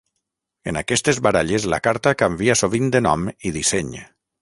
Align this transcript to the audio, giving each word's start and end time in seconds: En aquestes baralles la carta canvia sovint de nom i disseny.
En 0.71 0.79
aquestes 0.81 1.19
baralles 1.27 1.69
la 1.75 1.81
carta 1.89 2.17
canvia 2.25 2.59
sovint 2.65 2.91
de 2.97 3.07
nom 3.11 3.31
i 3.51 3.57
disseny. 3.63 3.97